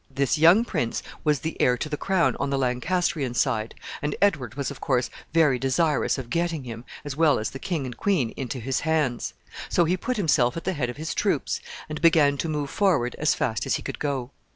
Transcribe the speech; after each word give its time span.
This 0.09 0.35
young 0.35 0.65
prince 0.65 1.03
was 1.23 1.41
the 1.41 1.55
heir 1.61 1.77
to 1.77 1.87
the 1.87 1.95
crown 1.95 2.35
on 2.39 2.49
the 2.49 2.57
Lancastrian 2.57 3.35
side, 3.35 3.75
and 4.01 4.15
Edward 4.19 4.55
was, 4.55 4.71
of 4.71 4.81
course, 4.81 5.11
very 5.31 5.59
desirous 5.59 6.17
of 6.17 6.31
getting 6.31 6.63
him, 6.63 6.85
as 7.05 7.15
well 7.15 7.37
as 7.37 7.51
the 7.51 7.59
king 7.59 7.85
and 7.85 7.95
queen, 7.95 8.31
into 8.31 8.59
his 8.59 8.79
hands; 8.79 9.35
so 9.69 9.85
he 9.85 9.95
put 9.95 10.17
himself 10.17 10.57
at 10.57 10.63
the 10.63 10.73
head 10.73 10.89
of 10.89 10.97
his 10.97 11.13
troops, 11.13 11.59
and 11.87 12.01
began 12.01 12.35
to 12.39 12.49
move 12.49 12.71
forward 12.71 13.13
as 13.19 13.35
fast 13.35 13.67
as 13.67 13.75
he 13.75 13.83
could 13.83 13.99
go. 13.99 14.31